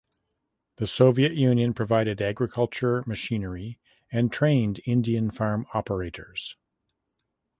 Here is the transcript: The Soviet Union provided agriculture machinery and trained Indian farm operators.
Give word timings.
The 0.77 0.87
Soviet 0.87 1.33
Union 1.35 1.75
provided 1.75 2.23
agriculture 2.23 3.03
machinery 3.05 3.77
and 4.11 4.33
trained 4.33 4.81
Indian 4.85 5.29
farm 5.29 5.67
operators. 5.75 6.55